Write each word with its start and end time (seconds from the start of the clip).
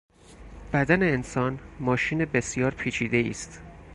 بدن 0.73 1.03
انسان 1.03 1.59
ماشین 1.79 2.25
بسیار 2.25 2.71
پیچیدهای 2.71 3.29
است. 3.29 3.61